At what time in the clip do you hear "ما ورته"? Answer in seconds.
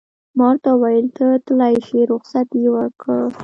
0.37-0.69